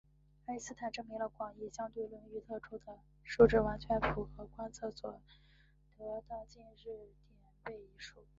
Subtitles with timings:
[0.47, 5.21] 爱因斯坦证明了广义相对论预测出的数值完全符合观测所
[5.99, 6.97] 得的近日点
[7.65, 8.25] 位移数值。